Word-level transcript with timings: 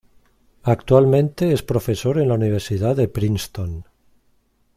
Actualmente 0.63 1.53
es 1.53 1.61
profesor 1.61 2.17
en 2.17 2.29
la 2.29 2.33
Universidad 2.33 2.95
de 2.95 3.07
Princeton. 3.07 3.85